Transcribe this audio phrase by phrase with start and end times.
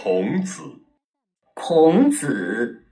[0.00, 0.62] 孔子，
[1.54, 2.82] 孔子，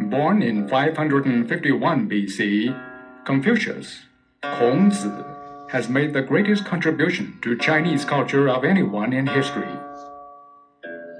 [0.00, 2.74] Born in 551 BC,
[3.24, 4.06] Confucius,
[4.42, 5.24] Kongzi,
[5.70, 9.68] has made the greatest contribution to Chinese culture of anyone in history.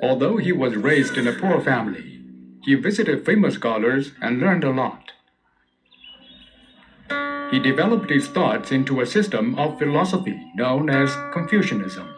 [0.03, 2.23] Although he was raised in a poor family,
[2.63, 5.13] he visited famous scholars and learned a lot.
[7.54, 12.12] He developed his thoughts into a system of philosophy known as Confucianism.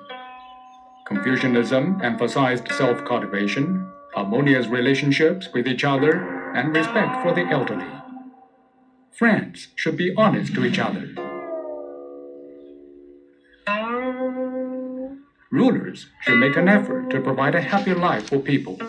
[1.08, 7.86] Confucianism emphasized self cultivation, harmonious relationships with each other, and respect for the elderly.
[9.12, 11.06] Friends should be honest to each other.
[15.52, 18.80] Rulers should make an effort to provide a happy life for people.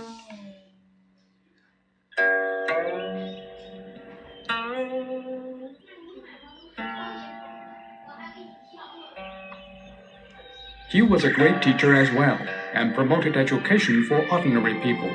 [10.96, 12.40] He was a great teacher as well
[12.72, 15.10] and promoted education for ordinary people.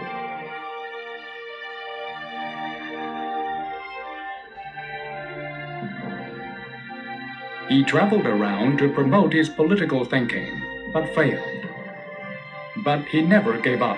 [7.67, 10.61] He traveled around to promote his political thinking,
[10.93, 11.65] but failed.
[12.85, 13.97] But he never gave up.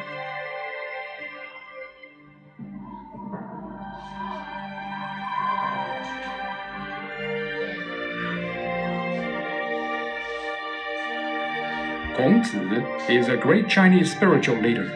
[12.15, 14.87] Kongzi is a great Chinese spiritual leader.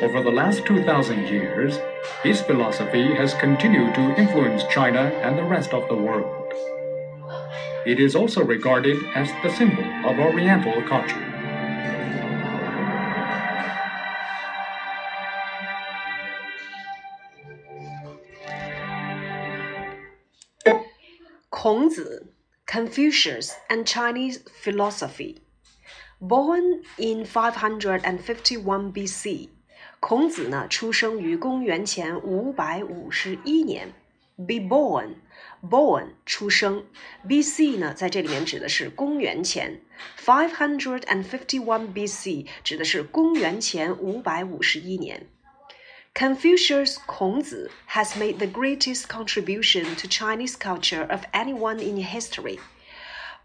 [0.00, 1.78] Over the last 2,000 years,
[2.22, 6.52] his philosophy has continued to influence China and the rest of the world.
[7.84, 11.28] It is also regarded as the symbol of Oriental culture.
[21.60, 22.32] 孔子
[22.67, 25.41] Confucius and Chinese philosophy.
[26.19, 29.49] Born in 551 BC,
[29.99, 33.93] 孔子呢出生于公元前五百五十一年。
[34.35, 35.17] Be born,
[35.61, 36.85] born 出生，
[37.27, 39.81] BC 呢在这里面指的是公元前。
[40.25, 45.27] 551 BC 指的是公元前五百五十一年。
[46.17, 52.59] Confucius 孔子 has made the greatest contribution to Chinese culture of anyone in history.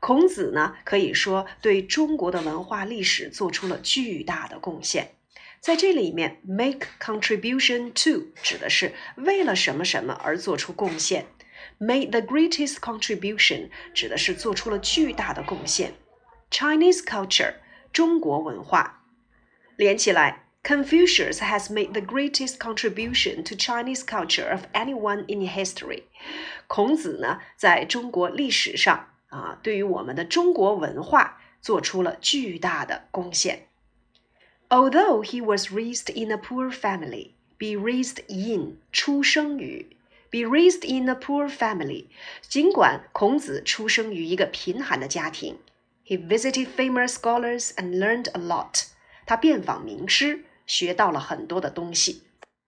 [0.00, 5.14] 孔子呢，可以说对中国的文化历史做出了巨大的贡献。
[5.60, 11.24] 在这里面，make contribution to 指的是为了什么什么而做出贡献，
[11.80, 15.94] made the greatest contribution 指的是做出了巨大的贡献。
[16.50, 17.54] Chinese culture
[17.92, 19.02] 中国文化，
[19.76, 20.44] 连起来。
[20.64, 26.02] Confucius has made the greatest contribution to Chinese culture of anyone in history.
[26.66, 33.68] 孔子呢，在中国历史上啊，对于我们的中国文化做出了巨大的贡献。
[34.68, 39.96] Although he was raised in a poor family, be raised in 出生于
[40.30, 42.08] be raised in a poor family，
[42.42, 45.56] 尽管孔子出生于一个贫寒的家庭，
[46.04, 48.88] he visited famous scholars and learned a lot。
[49.24, 50.44] 他遍访名师。
[50.66, 52.22] 学到了很多的东西，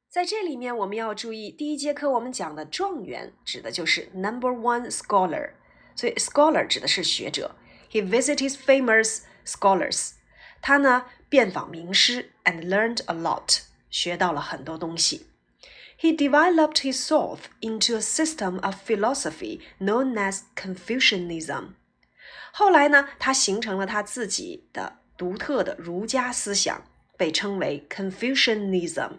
[0.08, 5.50] 在这里面我们要注意，第一节课我们讲的状元指的就是 number one scholar，
[5.94, 7.54] 所以 scholar 指的是学者。
[7.90, 10.12] He visited famous scholars，
[10.62, 15.26] 他呢遍访名师 and learned a lot，学到了很多东西。
[15.98, 21.74] He developed his thought into a system of philosophy known as Confucianism。
[22.52, 26.82] 后来呢，他形成了他自己的独特的儒家思想。
[27.17, 29.11] 被称为 Confucianism。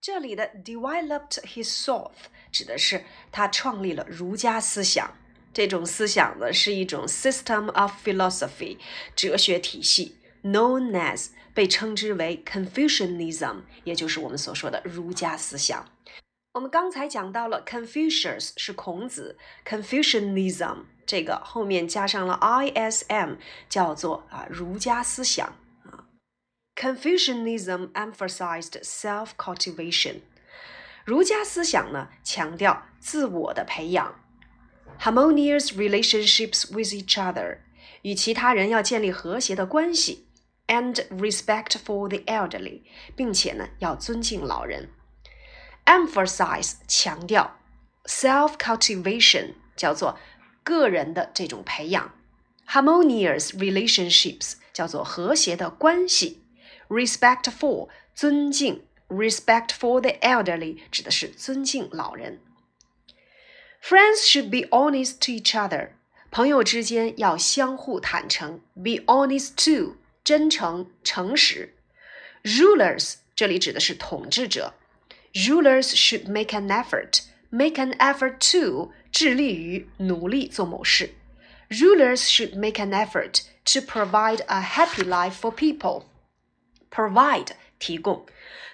[0.00, 2.12] 这里的 developed his thought
[2.50, 5.12] 指的是他创立了儒家思想。
[5.52, 8.78] 这种思想呢是一种 system of philosophy
[9.16, 15.84] 哲学体系，known as 被称之为 Confucianism，也就是我们所说的儒家思想。
[16.52, 23.36] 我们刚才讲到了 Confucius 是孔子，Confucianism 这个后面加上了 ism，
[23.68, 25.56] 叫做啊儒家思想。
[26.77, 30.21] Confucianism emphasized self-cultivation。
[31.05, 34.19] 儒家思想呢，强调自我的培养，
[34.99, 37.59] harmonious relationships with each other，
[38.01, 40.27] 与其他人要建立和谐的关系，
[40.67, 42.81] and respect for the elderly，
[43.15, 44.89] 并且呢，要尊敬老人。
[45.85, 47.59] emphasize 强调，
[48.05, 50.19] self-cultivation 叫做
[50.65, 52.13] 个人的这种培养，
[52.67, 56.41] harmonious relationships 叫做和谐的关系。
[56.89, 62.39] respect for 尊敬 respect for the elderly 指的是尊敬老人。
[63.81, 65.89] Friends should be honest to each other，
[66.31, 71.75] 朋友之间要相互坦诚，be honest to，真诚、诚实。
[72.43, 74.73] Rulers 这里指的是统治者，
[75.33, 81.13] rulers should make an effort，make an effort to 致力于努力做某事。
[81.69, 86.05] Rulers should make an effort to provide a happy life for people.
[86.89, 87.49] Provide
[87.79, 88.25] 提供，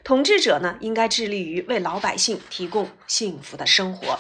[0.04, 4.20] 统治者呢应该致力于为老百姓提供幸福的生活。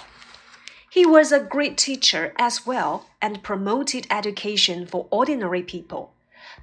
[0.91, 6.09] He was a great teacher as well and promoted education for ordinary people.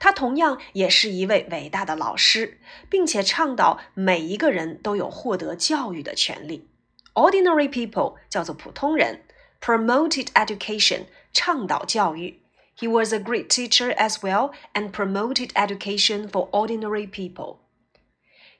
[0.01, 2.59] 他同样也是一位伟大的老师，
[2.91, 6.69] 并且倡导每一个人都有获得教育的权利。
[7.15, 9.23] Ordinary people 叫做普通人，
[9.61, 12.40] promoted education 倡导教育。
[12.81, 17.61] He was a great teacher as well and promoted education for ordinary people.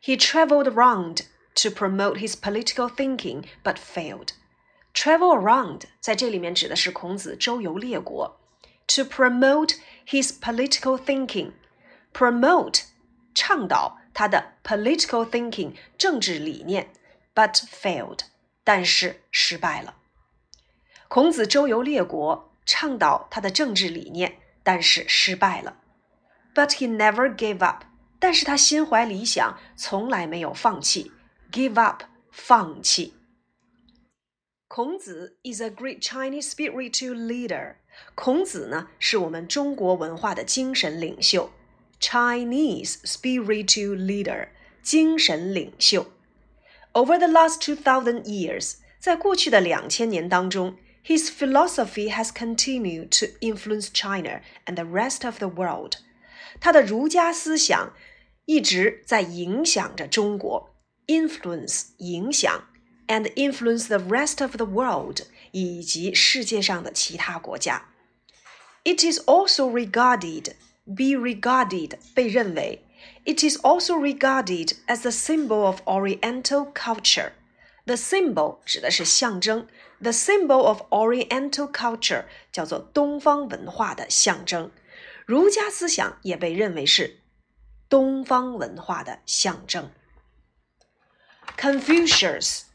[0.01, 1.27] He traveled around
[1.57, 4.33] to promote his political thinking, but failed.
[4.95, 8.41] Travel around 在这里面指的是孔子周游列国。
[8.89, 9.75] To promote
[10.07, 11.53] his political thinking,
[12.15, 12.85] promote
[13.35, 16.89] 倡导他的 political thinking 政治理念，
[17.35, 18.21] but failed
[18.65, 19.97] 但是失败了。
[21.09, 22.50] 孔子周游列国。
[22.65, 25.77] 倡导他的政治理念，但是失败了。
[26.55, 27.85] But he never gave up。
[28.19, 31.13] 但是他心怀理想，从来没有放弃。
[31.53, 33.15] Give up，放弃。
[34.67, 37.77] 孔子 is a great Chinese spiritual leader。
[38.15, 41.53] 孔子呢，是我们中国文化的精神领袖。
[42.01, 44.49] Chinese spiritual leader，
[44.83, 46.11] 精神领袖。
[46.93, 50.77] Over the last two thousand years，在过去的两千年当中。
[51.05, 55.99] his philosophy has continued to influence China and the rest of the world.
[56.61, 57.93] 他的儒家思想
[58.47, 60.75] 一直在影响着中国，
[61.07, 62.63] influence 影响，
[63.07, 67.89] and influence the rest of the world 以及世界上的其他国家。
[68.85, 72.85] It is also regarded, be regarded 被认为，
[73.25, 77.33] it is also regarded as a symbol of Oriental culture.
[77.85, 79.69] The symbol 指的是象征
[80.01, 84.71] ，the symbol of Oriental culture 叫做东方文化的象征。
[85.27, 87.19] 儒家思想也被认为是
[87.89, 89.91] 东方文化的象征。
[91.57, 92.67] Confucius,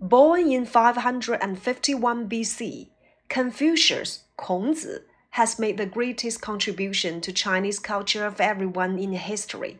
[0.00, 2.88] born in 551 BC,
[3.28, 9.76] Confucius 孔子 has made the greatest contribution to Chinese culture of everyone in history.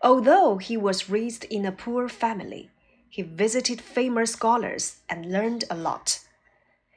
[0.00, 2.70] Although he was raised in a poor family,
[3.09, 6.19] he visited famous scholars and learned a lot.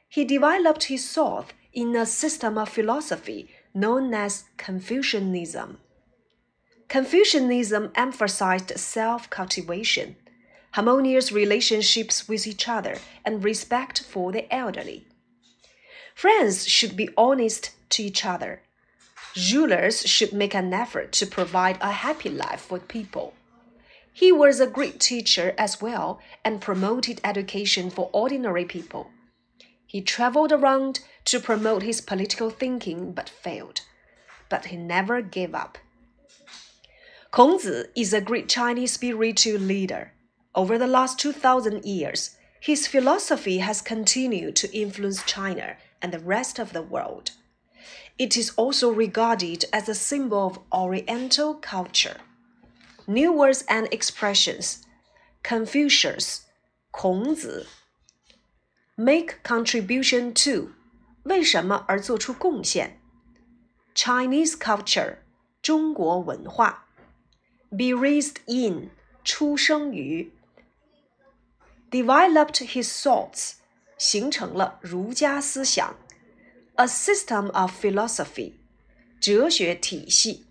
[0.08, 5.78] He developed his thought in a system of philosophy known as Confucianism.
[6.88, 10.16] Confucianism emphasized self cultivation,
[10.72, 15.06] harmonious relationships with each other, and respect for the elderly.
[16.14, 18.60] Friends should be honest to each other.
[19.50, 23.32] Rulers should make an effort to provide a happy life for people.
[24.12, 29.10] He was a great teacher as well and promoted education for ordinary people.
[29.86, 33.80] He traveled around to promote his political thinking but failed.
[34.48, 35.78] But he never gave up.
[37.32, 40.12] Kongzi is a great Chinese spiritual leader.
[40.54, 46.58] Over the last 2,000 years, his philosophy has continued to influence China and the rest
[46.58, 47.30] of the world.
[48.18, 52.18] It is also regarded as a symbol of Oriental culture.
[53.05, 54.81] New words and expressions.
[55.43, 56.41] Confucius,
[56.91, 57.67] 孔子。
[58.95, 60.71] Make contribution to，
[61.23, 62.99] 为什么而做出贡献？
[63.95, 65.19] Chinese culture，
[65.61, 66.87] 中国文化。
[67.69, 68.89] Be raised in，
[69.23, 70.31] 出生于。
[71.89, 73.53] Developed his thoughts，
[73.97, 75.95] 形成了儒家思想。
[76.75, 78.53] A system of philosophy，
[79.21, 80.45] 哲学体系。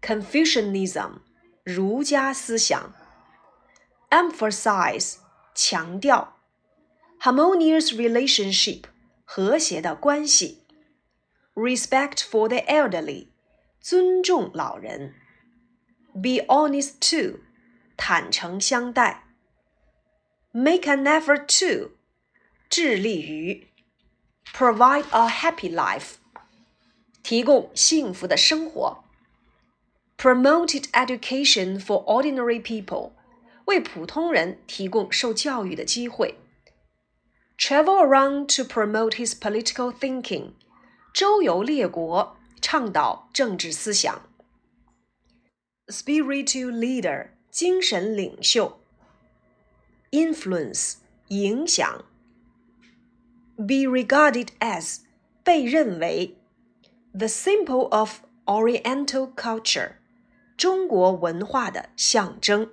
[0.00, 1.20] Confucianism。
[1.66, 2.94] 儒家思想，
[4.10, 5.16] emphasize
[5.54, 6.36] 强调，
[7.20, 8.84] harmonious relationship
[9.24, 10.64] 和谐的关系，
[11.54, 13.28] respect for the elderly
[13.80, 15.14] 尊重老人，
[16.12, 17.40] be honest to
[17.96, 19.24] 坦诚相待，
[20.50, 21.92] make an effort to
[22.68, 23.68] 致力于，
[24.52, 26.14] provide a happy life
[27.22, 29.04] 提供幸福的生活。
[30.16, 33.12] promoted education for ordinary people，
[33.64, 36.38] 为普通人提供受教育的机会。
[37.58, 40.52] Travel around to promote his political thinking，
[41.12, 44.28] 周游列国，倡导政治思想。
[45.88, 48.80] Spiritual leader， 精神领袖，
[50.10, 50.94] influence
[51.28, 52.04] 影响，
[53.56, 55.00] be regarded as
[55.42, 56.36] 被认为，
[57.12, 59.92] the symbol of Oriental culture
[60.57, 62.71] 中国文化的象征。